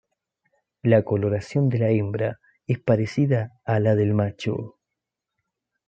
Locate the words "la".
0.81-1.03, 1.77-1.89, 3.79-3.93